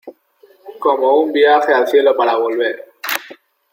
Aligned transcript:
Como 0.79 1.19
un 1.19 1.31
viaje 1.31 1.71
al 1.71 1.87
cielo 1.87 2.17
para 2.17 2.35
volver. 2.35 2.85